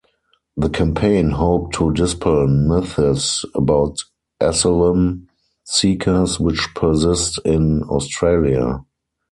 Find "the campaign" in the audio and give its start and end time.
0.57-1.29